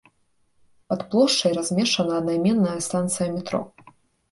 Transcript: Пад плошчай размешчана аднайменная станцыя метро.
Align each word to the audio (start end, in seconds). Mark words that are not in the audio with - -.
Пад 0.93 1.03
плошчай 1.11 1.51
размешчана 1.59 2.17
аднайменная 2.23 2.75
станцыя 2.89 3.31
метро. 3.37 3.65